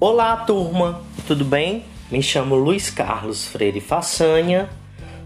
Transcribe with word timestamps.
Olá, 0.00 0.38
turma, 0.38 1.00
tudo 1.24 1.44
bem? 1.44 1.84
Me 2.10 2.20
chamo 2.20 2.56
Luiz 2.56 2.90
Carlos 2.90 3.46
Freire 3.46 3.80
Façanha, 3.80 4.68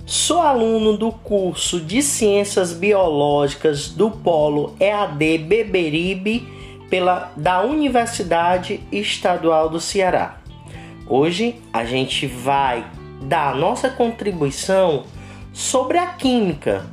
sou 0.04 0.42
aluno 0.42 0.94
do 0.94 1.10
curso 1.10 1.80
de 1.80 2.02
Ciências 2.02 2.74
Biológicas 2.74 3.88
do 3.88 4.10
Polo 4.10 4.76
EAD 4.78 5.38
Beberibe 5.38 6.46
pela, 6.90 7.32
da 7.34 7.62
Universidade 7.62 8.80
Estadual 8.92 9.70
do 9.70 9.80
Ceará. 9.80 10.36
Hoje 11.08 11.56
a 11.72 11.86
gente 11.86 12.26
vai 12.26 12.84
dar 13.22 13.56
nossa 13.56 13.88
contribuição 13.88 15.04
sobre 15.50 15.96
a 15.96 16.08
química 16.08 16.84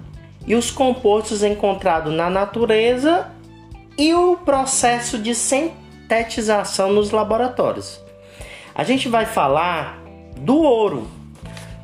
e 0.47 0.55
os 0.55 0.71
compostos 0.71 1.43
encontrados 1.43 2.13
na 2.13 2.29
natureza 2.29 3.29
e 3.97 4.13
o 4.13 4.37
processo 4.37 5.19
de 5.19 5.35
sintetização 6.05 6.93
nos 6.93 7.09
laboratórios. 7.11 7.99
A 8.73 8.83
gente 8.83 9.09
vai 9.09 9.25
falar 9.25 9.99
do 10.37 10.61
ouro, 10.61 11.07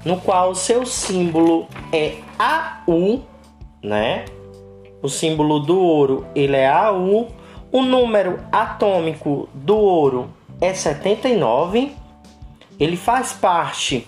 no 0.06 0.18
qual 0.18 0.52
o 0.52 0.56
seu 0.56 0.86
símbolo 0.86 1.68
é 1.92 2.18
AU, 2.38 3.24
né? 3.84 4.26
O 5.02 5.10
símbolo 5.10 5.60
do 5.60 5.80
ouro 5.80 6.26
ele 6.36 6.56
é 6.56 6.70
AU, 6.70 7.30
o 7.72 7.82
número 7.82 8.40
atômico 8.52 9.50
do 9.54 9.76
ouro 9.76 10.30
é 10.60 10.74
79. 10.74 11.92
Ele 12.80 12.98
faz 12.98 13.34
parte 13.34 14.08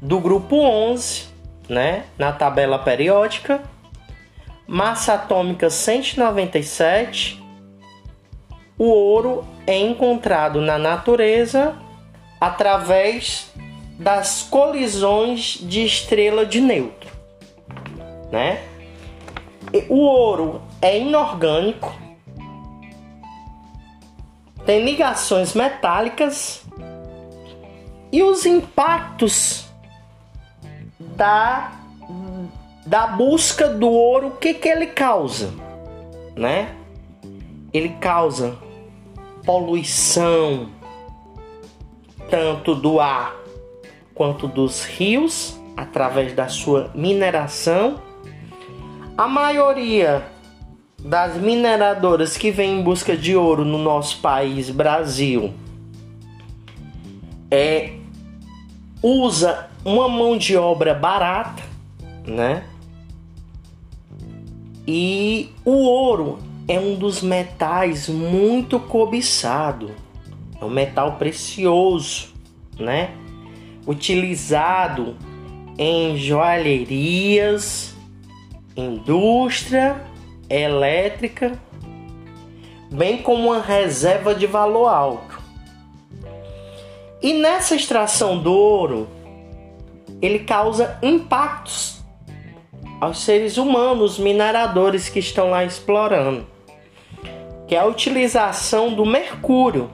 do 0.00 0.20
grupo 0.20 0.56
11, 0.56 1.26
né, 1.68 2.04
na 2.18 2.32
tabela 2.32 2.78
periódica. 2.78 3.62
Massa 4.66 5.14
atômica 5.14 5.70
197. 5.70 7.45
O 8.78 8.84
ouro 8.84 9.44
é 9.66 9.78
encontrado 9.78 10.60
na 10.60 10.78
natureza 10.78 11.74
através 12.40 13.50
das 13.98 14.42
colisões 14.42 15.58
de 15.62 15.84
estrela 15.84 16.44
de 16.44 16.60
neutro, 16.60 17.10
né? 18.30 18.62
O 19.88 19.96
ouro 19.96 20.60
é 20.82 20.98
inorgânico, 20.98 21.96
tem 24.66 24.84
ligações 24.84 25.54
metálicas 25.54 26.62
e 28.12 28.22
os 28.22 28.44
impactos 28.44 29.66
da 31.00 31.72
da 32.84 33.06
busca 33.08 33.68
do 33.68 33.90
ouro, 33.90 34.28
o 34.28 34.36
que 34.36 34.54
que 34.54 34.68
ele 34.68 34.86
causa, 34.86 35.52
né? 36.36 36.72
Ele 37.72 37.88
causa 38.00 38.56
poluição 39.46 40.68
tanto 42.28 42.74
do 42.74 43.00
ar 43.00 43.36
quanto 44.12 44.48
dos 44.48 44.84
rios 44.84 45.58
através 45.76 46.34
da 46.34 46.48
sua 46.48 46.90
mineração. 46.94 48.02
A 49.16 49.28
maioria 49.28 50.26
das 50.98 51.36
mineradoras 51.36 52.36
que 52.36 52.50
vem 52.50 52.80
em 52.80 52.82
busca 52.82 53.16
de 53.16 53.36
ouro 53.36 53.64
no 53.64 53.78
nosso 53.78 54.20
país, 54.20 54.68
Brasil, 54.68 55.54
é 57.50 57.92
usa 59.00 59.68
uma 59.84 60.08
mão 60.08 60.36
de 60.36 60.56
obra 60.56 60.92
barata, 60.92 61.62
né? 62.26 62.64
E 64.86 65.52
o 65.64 65.84
ouro 65.84 66.38
é 66.68 66.80
um 66.80 66.94
dos 66.96 67.22
metais 67.22 68.08
muito 68.08 68.80
cobiçado. 68.80 69.94
É 70.60 70.64
um 70.64 70.70
metal 70.70 71.12
precioso, 71.12 72.34
né? 72.78 73.10
Utilizado 73.86 75.16
em 75.78 76.16
joalherias, 76.16 77.94
indústria 78.76 80.00
elétrica, 80.48 81.58
bem 82.90 83.18
como 83.18 83.48
uma 83.48 83.60
reserva 83.60 84.34
de 84.34 84.46
valor 84.46 84.88
alto. 84.88 85.40
E 87.22 87.32
nessa 87.32 87.74
extração 87.74 88.38
do 88.38 88.52
ouro, 88.52 89.08
ele 90.20 90.40
causa 90.40 90.98
impactos 91.02 92.00
aos 93.00 93.18
seres 93.18 93.56
humanos 93.56 94.18
mineradores 94.18 95.08
que 95.08 95.18
estão 95.18 95.50
lá 95.50 95.64
explorando, 95.64 96.46
que 97.66 97.74
é 97.74 97.78
a 97.78 97.84
utilização 97.84 98.94
do 98.94 99.04
mercúrio, 99.04 99.90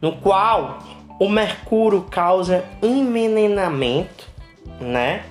no 0.00 0.16
qual 0.16 0.78
o 1.18 1.28
mercúrio 1.28 2.02
causa 2.02 2.64
envenenamento, 2.82 4.28
né? 4.80 5.24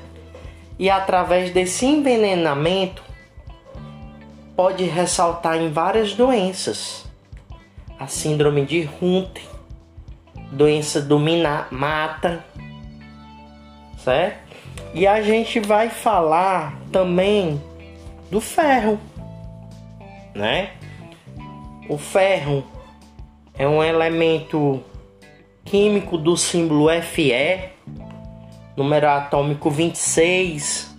E 0.77 0.89
através 0.89 1.51
desse 1.51 1.85
envenenamento 1.85 3.01
pode 4.55 4.83
ressaltar 4.83 5.57
em 5.57 5.71
várias 5.71 6.13
doenças. 6.13 7.05
A 7.99 8.07
síndrome 8.07 8.65
de 8.65 8.89
Hunter, 9.01 9.43
doença 10.51 11.01
do 11.01 11.19
mata, 11.71 12.43
certo? 14.03 14.47
E 14.93 15.05
a 15.07 15.21
gente 15.21 15.59
vai 15.59 15.89
falar 15.89 16.79
também 16.91 17.61
do 18.29 18.41
ferro, 18.41 18.99
né? 20.37 20.71
O 21.89 21.97
ferro 21.97 22.63
é 23.57 23.67
um 23.67 23.83
elemento 23.83 24.83
químico 25.65 26.17
do 26.17 26.37
símbolo 26.37 26.89
Fe, 27.01 27.71
número 28.75 29.09
atômico 29.09 29.69
26, 29.69 30.95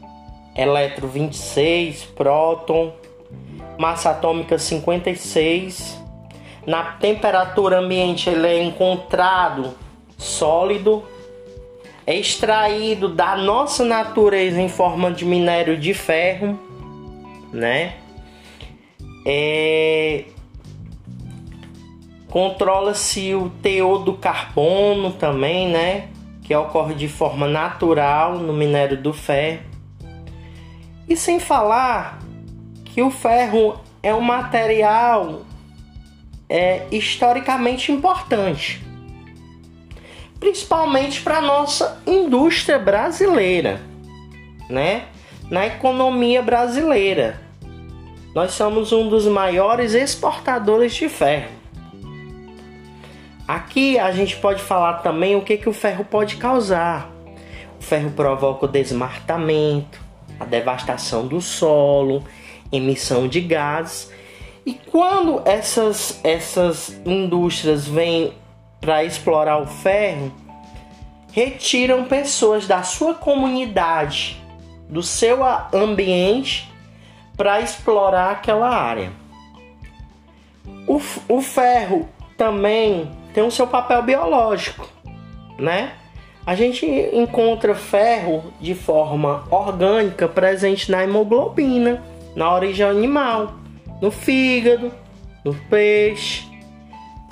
eletro 0.55 1.09
26, 1.09 2.05
próton, 2.05 2.93
massa 3.79 4.11
atômica 4.11 4.59
56. 4.59 6.03
Na 6.67 6.83
temperatura 6.93 7.79
ambiente 7.79 8.29
ele 8.29 8.47
é 8.47 8.63
encontrado 8.63 9.75
sólido 10.19 11.03
é 12.09 12.15
extraído 12.15 13.07
da 13.07 13.37
nossa 13.37 13.85
natureza 13.85 14.59
em 14.59 14.69
forma 14.69 15.11
de 15.11 15.27
minério 15.27 15.77
de 15.77 15.93
ferro, 15.93 16.59
né? 17.53 17.97
É... 19.31 20.25
Controla-se 22.31 23.35
o 23.35 23.51
teor 23.63 24.05
do 24.05 24.15
carbono 24.15 25.13
também, 25.13 25.69
né? 25.69 26.09
Que 26.43 26.55
ocorre 26.55 26.95
de 26.95 27.09
forma 27.09 27.47
natural 27.47 28.39
no 28.39 28.55
minério 28.55 28.97
do 28.97 29.13
ferro. 29.13 29.61
E 31.07 31.15
sem 31.15 31.39
falar 31.39 32.19
que 32.87 33.03
o 33.03 33.11
ferro 33.11 33.79
é 34.03 34.15
um 34.15 34.21
material 34.21 35.43
é, 36.49 36.87
historicamente 36.91 37.93
importante 37.93 38.89
principalmente 40.41 41.21
para 41.21 41.41
nossa 41.41 42.01
indústria 42.07 42.79
brasileira, 42.79 43.81
né? 44.69 45.07
Na 45.51 45.67
economia 45.67 46.43
brasileira. 46.43 47.41
Nós 48.35 48.53
somos 48.53 48.93
um 48.93 49.09
dos 49.09 49.27
maiores 49.27 49.95
exportadores 49.95 50.95
de 50.95 51.09
ferro. 51.09 51.51
Aqui 53.47 53.99
a 53.99 54.13
gente 54.13 54.37
pode 54.37 54.63
falar 54.63 54.95
também 54.95 55.35
o 55.35 55.41
que, 55.41 55.57
que 55.57 55.69
o 55.69 55.73
ferro 55.73 56.05
pode 56.05 56.37
causar. 56.37 57.11
O 57.81 57.83
ferro 57.83 58.11
provoca 58.11 58.67
o 58.67 58.69
desmatamento, 58.69 59.99
a 60.39 60.45
devastação 60.45 61.27
do 61.27 61.41
solo, 61.41 62.23
emissão 62.71 63.27
de 63.27 63.41
gases. 63.41 64.13
E 64.67 64.75
quando 64.75 65.41
essas, 65.47 66.21
essas 66.23 67.01
indústrias 67.07 67.89
vêm 67.89 68.35
para 68.81 69.03
explorar 69.03 69.59
o 69.63 69.67
ferro 69.67 70.31
retiram 71.33 72.05
pessoas 72.05 72.67
da 72.67 72.83
sua 72.83 73.15
comunidade, 73.15 74.43
do 74.89 75.03
seu 75.03 75.39
ambiente, 75.73 76.71
para 77.39 77.61
explorar 77.61 78.33
aquela 78.33 78.69
área. 78.69 79.13
O, 80.89 81.01
o 81.29 81.41
ferro 81.41 82.09
também 82.37 83.11
tem 83.33 83.45
o 83.45 83.51
seu 83.51 83.67
papel 83.67 84.03
biológico, 84.03 84.89
né? 85.57 85.93
A 86.45 86.55
gente 86.55 86.85
encontra 87.13 87.75
ferro 87.75 88.53
de 88.61 88.75
forma 88.75 89.45
orgânica 89.51 90.27
presente 90.27 90.91
na 90.91 91.05
hemoglobina, 91.05 92.03
na 92.35 92.53
origem 92.53 92.85
animal, 92.85 93.53
no 94.01 94.11
fígado, 94.11 94.91
no 95.45 95.55
peixe, 95.55 96.49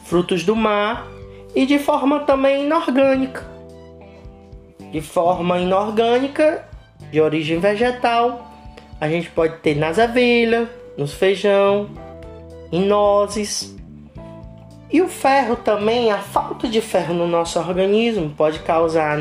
frutos 0.04 0.44
do 0.44 0.54
mar 0.54 1.06
e 1.54 1.66
de 1.66 1.78
forma 1.78 2.20
também 2.20 2.64
inorgânica. 2.64 3.44
De 4.92 5.00
forma 5.00 5.58
inorgânica, 5.58 6.68
de 7.10 7.20
origem 7.20 7.58
vegetal, 7.58 8.55
a 9.00 9.08
gente 9.08 9.30
pode 9.30 9.58
ter 9.58 9.76
nas 9.76 9.98
avelhas, 9.98 10.68
nos 10.96 11.12
feijão, 11.12 11.88
em 12.72 12.84
nozes, 12.84 13.76
E 14.90 15.02
o 15.02 15.08
ferro 15.08 15.56
também, 15.56 16.12
a 16.12 16.18
falta 16.18 16.68
de 16.68 16.80
ferro 16.80 17.12
no 17.12 17.26
nosso 17.26 17.58
organismo 17.58 18.30
pode 18.30 18.60
causar 18.60 19.18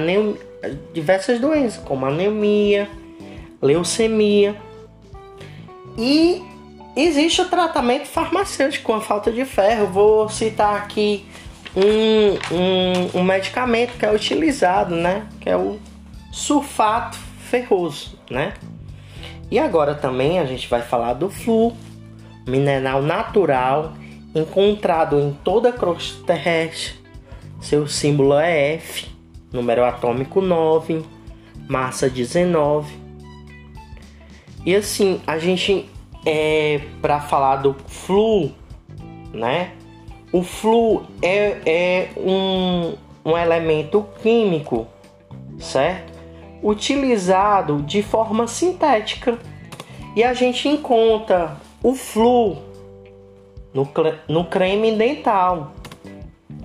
diversas 0.94 1.40
doenças, 1.40 1.84
como 1.84 2.06
anemia, 2.06 2.88
leucemia. 3.62 4.56
E 5.98 6.44
existe 6.96 7.42
o 7.42 7.50
tratamento 7.50 8.06
farmacêutico 8.06 8.86
com 8.86 8.94
a 8.94 9.02
falta 9.02 9.32
de 9.32 9.44
ferro. 9.44 9.88
Vou 9.88 10.30
citar 10.30 10.76
aqui 10.76 11.26
um, 11.76 12.56
um, 12.56 13.20
um 13.20 13.24
medicamento 13.24 13.98
que 13.98 14.06
é 14.06 14.14
utilizado, 14.14 14.96
né? 14.96 15.28
Que 15.42 15.50
é 15.50 15.58
o 15.58 15.80
sulfato 16.32 17.18
ferroso, 17.50 18.20
né? 18.30 18.54
E 19.50 19.60
agora 19.60 19.94
também 19.94 20.40
a 20.40 20.46
gente 20.46 20.68
vai 20.68 20.82
falar 20.82 21.14
do 21.14 21.30
flu, 21.30 21.74
mineral 22.48 23.02
natural 23.02 23.94
encontrado 24.34 25.20
em 25.20 25.32
toda 25.44 25.70
a 25.70 25.74
crosta 25.74 26.24
terrestre. 26.26 26.96
Seu 27.62 27.88
símbolo 27.88 28.38
é 28.38 28.74
F, 28.74 29.08
número 29.52 29.86
atômico 29.86 30.42
9, 30.42 31.04
massa 31.70 32.10
19. 32.10 32.94
E 34.66 34.76
assim, 34.76 35.22
a 35.26 35.38
gente 35.38 35.90
é 36.26 36.82
para 37.02 37.22
falar 37.22 37.58
do 37.58 37.76
flu, 37.88 38.52
né? 39.34 39.72
O 40.32 40.44
flu 40.44 41.04
é, 41.22 41.62
é 41.66 42.10
um, 42.18 42.94
um 43.24 43.38
elemento 43.38 44.06
químico, 44.22 44.88
certo? 45.60 46.15
Utilizado 46.68 47.84
de 47.84 48.02
forma 48.02 48.48
sintética. 48.48 49.38
E 50.16 50.24
a 50.24 50.34
gente 50.34 50.68
encontra 50.68 51.58
o 51.84 51.94
flu 51.94 52.58
no, 53.72 53.88
no 54.28 54.46
creme 54.46 54.94
dental. 54.94 55.74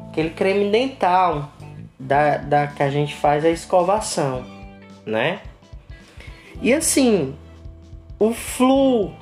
Aquele 0.08 0.30
creme 0.30 0.70
dental 0.70 1.50
da, 1.98 2.38
da 2.38 2.66
que 2.66 2.82
a 2.82 2.88
gente 2.88 3.14
faz 3.14 3.44
a 3.44 3.50
escovação, 3.50 4.42
né? 5.04 5.40
E 6.62 6.72
assim, 6.72 7.34
o 8.18 8.32
flu 8.32 9.12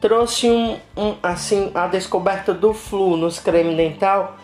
trouxe 0.00 0.50
um, 0.50 0.78
um, 0.96 1.14
assim 1.22 1.70
a 1.74 1.86
descoberta 1.86 2.52
do 2.52 2.74
flu 2.74 3.16
nos 3.16 3.38
creme 3.38 3.74
dental 3.74 4.36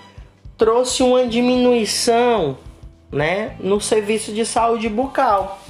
trouxe 0.56 1.02
uma 1.02 1.26
diminuição 1.26 2.56
né 3.10 3.56
no 3.60 3.80
serviço 3.80 4.32
de 4.32 4.46
saúde 4.46 4.88
bucal 4.88 5.60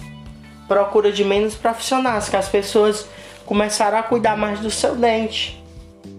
procura 0.75 1.13
de 1.13 1.25
menos 1.25 1.55
profissionais 1.55 2.29
que 2.29 2.37
as 2.37 2.49
pessoas 2.49 3.09
começaram 3.47 3.99
a 3.99 4.03
cuidar 4.03 4.37
mais 4.37 4.61
do 4.61 4.71
seu 4.71 4.95
dente 4.97 5.63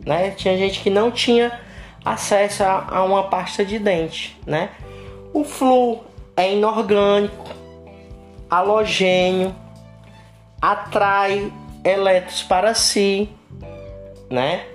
né 0.06 0.32
tinha 0.32 0.58
gente 0.58 0.80
que 0.82 0.90
não 0.90 1.12
tinha 1.12 1.60
acesso 2.04 2.64
a, 2.64 2.88
a 2.90 3.04
uma 3.04 3.24
pasta 3.30 3.64
de 3.64 3.80
dente 3.80 4.38
né 4.46 4.70
o 5.34 5.44
flu 5.44 6.04
é 6.36 6.54
inorgânico 6.54 7.50
halogênio 8.50 9.56
atrai 10.62 11.52
elétrons 11.84 12.44
para 12.44 12.74
si 12.74 13.30
né? 14.34 14.66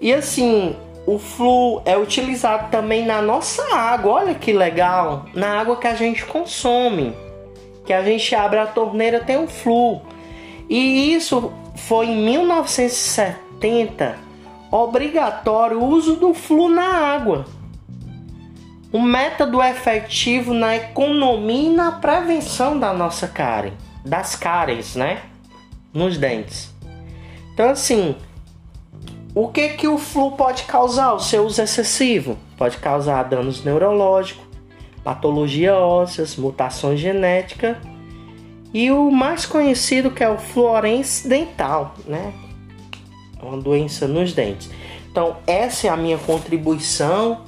E 0.00 0.12
assim, 0.12 0.76
o 1.06 1.18
flu 1.18 1.80
é 1.86 1.96
utilizado 1.96 2.70
também 2.70 3.06
na 3.06 3.22
nossa 3.22 3.74
água. 3.74 4.12
Olha 4.12 4.34
que 4.34 4.52
legal, 4.52 5.24
na 5.34 5.58
água 5.58 5.76
que 5.76 5.86
a 5.86 5.94
gente 5.94 6.24
consome, 6.26 7.16
que 7.92 7.96
a 7.96 8.02
gente 8.02 8.34
abre 8.34 8.58
a 8.58 8.66
torneira 8.66 9.20
tem 9.20 9.36
o 9.36 9.46
flu. 9.46 10.00
E 10.68 11.12
isso 11.12 11.52
foi 11.76 12.06
em 12.06 12.16
1970 12.24 14.18
obrigatório 14.70 15.78
o 15.78 15.86
uso 15.86 16.16
do 16.16 16.32
flu 16.32 16.70
na 16.70 16.86
água. 16.86 17.44
Um 18.90 19.02
método 19.02 19.62
efetivo 19.62 20.54
na 20.54 20.74
economia 20.76 21.68
e 21.68 21.74
na 21.74 21.92
prevenção 21.92 22.78
da 22.78 22.94
nossa 22.94 23.28
cárie, 23.28 23.74
das 24.04 24.34
cáries, 24.34 24.96
né? 24.96 25.20
Nos 25.92 26.16
dentes. 26.16 26.72
Então 27.52 27.68
assim, 27.68 28.16
o 29.34 29.48
que 29.48 29.68
que 29.70 29.86
o 29.86 29.98
flu 29.98 30.32
pode 30.32 30.62
causar? 30.64 31.12
O 31.12 31.20
seu 31.20 31.44
uso 31.44 31.60
excessivo 31.60 32.38
pode 32.56 32.78
causar 32.78 33.24
danos 33.24 33.62
neurológicos, 33.62 34.51
patologia 35.02 35.74
ósseas, 35.74 36.36
mutações 36.36 37.00
genéticas 37.00 37.76
e 38.72 38.90
o 38.90 39.10
mais 39.10 39.44
conhecido 39.44 40.10
que 40.10 40.22
é 40.22 40.28
o 40.28 40.38
fluorense 40.38 41.28
dental, 41.28 41.94
né? 42.06 42.32
É 43.40 43.44
uma 43.44 43.58
doença 43.58 44.06
nos 44.06 44.32
dentes. 44.32 44.70
Então, 45.10 45.36
essa 45.46 45.88
é 45.88 45.90
a 45.90 45.96
minha 45.96 46.16
contribuição 46.18 47.42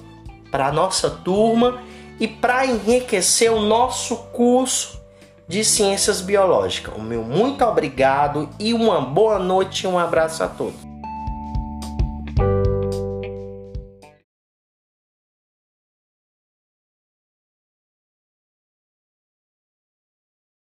para 0.50 0.66
a 0.66 0.72
nossa 0.72 1.08
turma 1.08 1.80
e 2.20 2.28
para 2.28 2.66
enriquecer 2.66 3.52
o 3.52 3.60
nosso 3.60 4.16
curso 4.32 5.02
de 5.48 5.64
Ciências 5.64 6.20
Biológicas. 6.20 6.94
O 6.96 7.00
meu 7.00 7.22
muito 7.22 7.64
obrigado 7.64 8.48
e 8.58 8.74
uma 8.74 9.00
boa 9.00 9.38
noite 9.38 9.84
e 9.84 9.86
um 9.86 9.98
abraço 9.98 10.42
a 10.42 10.48
todos. 10.48 10.93